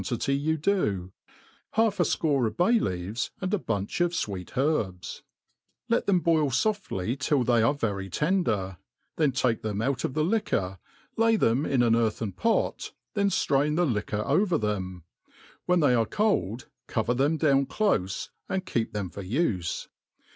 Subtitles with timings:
[0.03, 1.11] tity you do,
[1.73, 5.21] half a fco^ bay leaves, and a bunch of fweet hei; bs.
[5.89, 8.77] Let them boil foftly till they are very tender,
[9.17, 10.23] then take them out of the.
[10.23, 10.79] liquor,
[11.17, 15.03] lay them in an earthen pot, then flrain the liquor over them;
[15.67, 19.87] when they are cold, cover thqm down clofe and keep them for ufe.